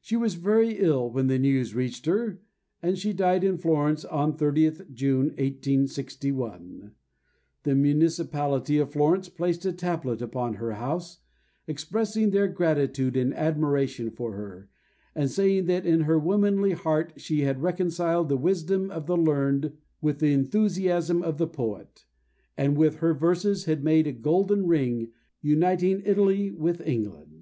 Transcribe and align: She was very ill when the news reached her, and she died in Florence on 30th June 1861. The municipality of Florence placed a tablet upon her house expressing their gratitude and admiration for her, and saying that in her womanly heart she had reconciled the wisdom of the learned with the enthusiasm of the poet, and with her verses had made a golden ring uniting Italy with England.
She 0.00 0.16
was 0.16 0.32
very 0.32 0.78
ill 0.78 1.10
when 1.10 1.26
the 1.26 1.38
news 1.38 1.74
reached 1.74 2.06
her, 2.06 2.40
and 2.82 2.96
she 2.96 3.12
died 3.12 3.44
in 3.44 3.58
Florence 3.58 4.02
on 4.02 4.34
30th 4.34 4.94
June 4.94 5.26
1861. 5.36 6.92
The 7.64 7.74
municipality 7.74 8.78
of 8.78 8.90
Florence 8.90 9.28
placed 9.28 9.66
a 9.66 9.72
tablet 9.74 10.22
upon 10.22 10.54
her 10.54 10.72
house 10.72 11.18
expressing 11.66 12.30
their 12.30 12.48
gratitude 12.48 13.14
and 13.14 13.34
admiration 13.34 14.10
for 14.10 14.32
her, 14.32 14.70
and 15.14 15.30
saying 15.30 15.66
that 15.66 15.84
in 15.84 16.00
her 16.04 16.18
womanly 16.18 16.72
heart 16.72 17.12
she 17.18 17.42
had 17.42 17.60
reconciled 17.60 18.30
the 18.30 18.38
wisdom 18.38 18.90
of 18.90 19.04
the 19.04 19.18
learned 19.18 19.74
with 20.00 20.18
the 20.20 20.32
enthusiasm 20.32 21.22
of 21.22 21.36
the 21.36 21.46
poet, 21.46 22.06
and 22.56 22.74
with 22.78 23.00
her 23.00 23.12
verses 23.12 23.66
had 23.66 23.84
made 23.84 24.06
a 24.06 24.12
golden 24.12 24.66
ring 24.66 25.10
uniting 25.42 26.00
Italy 26.06 26.50
with 26.50 26.80
England. 26.88 27.36